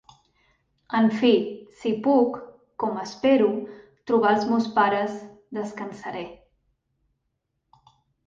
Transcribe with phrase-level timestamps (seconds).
[0.99, 1.29] En fi,
[1.81, 2.39] si puc,
[2.83, 3.49] com espero,
[4.11, 5.19] trobar els meus pares,
[5.59, 6.23] descansaré.